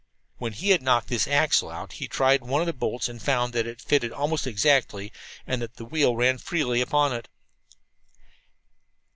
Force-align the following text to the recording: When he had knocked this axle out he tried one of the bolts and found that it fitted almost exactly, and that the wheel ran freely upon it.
When 0.39 0.53
he 0.53 0.71
had 0.71 0.81
knocked 0.81 1.09
this 1.09 1.27
axle 1.27 1.69
out 1.69 1.91
he 1.91 2.07
tried 2.07 2.41
one 2.41 2.59
of 2.59 2.65
the 2.65 2.73
bolts 2.73 3.07
and 3.07 3.21
found 3.21 3.53
that 3.53 3.67
it 3.67 3.79
fitted 3.79 4.11
almost 4.11 4.47
exactly, 4.47 5.13
and 5.45 5.61
that 5.61 5.75
the 5.75 5.85
wheel 5.85 6.15
ran 6.15 6.39
freely 6.39 6.81
upon 6.81 7.13
it. 7.13 7.29